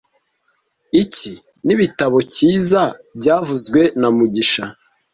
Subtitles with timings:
[1.01, 1.31] Iki
[1.65, 2.81] nibitabo cyiza
[3.17, 4.63] byavuzwe na mugisha